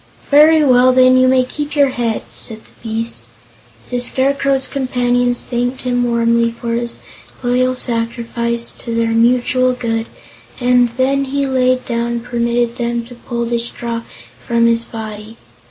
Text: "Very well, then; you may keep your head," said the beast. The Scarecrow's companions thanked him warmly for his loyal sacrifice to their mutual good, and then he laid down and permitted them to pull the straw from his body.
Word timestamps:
"Very 0.31 0.63
well, 0.63 0.91
then; 0.91 1.15
you 1.15 1.27
may 1.27 1.43
keep 1.43 1.75
your 1.75 1.89
head," 1.89 2.23
said 2.31 2.61
the 2.63 2.71
beast. 2.81 3.21
The 3.91 3.99
Scarecrow's 3.99 4.67
companions 4.67 5.43
thanked 5.43 5.83
him 5.83 6.03
warmly 6.03 6.49
for 6.49 6.73
his 6.73 6.97
loyal 7.43 7.75
sacrifice 7.75 8.71
to 8.79 8.95
their 8.95 9.11
mutual 9.11 9.73
good, 9.73 10.07
and 10.59 10.89
then 10.97 11.25
he 11.25 11.45
laid 11.45 11.85
down 11.85 12.13
and 12.13 12.23
permitted 12.23 12.77
them 12.77 13.05
to 13.05 13.13
pull 13.13 13.45
the 13.45 13.59
straw 13.59 14.01
from 14.47 14.65
his 14.65 14.85
body. 14.85 15.37